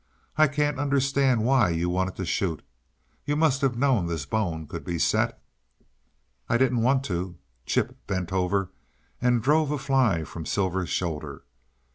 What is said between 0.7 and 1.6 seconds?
understand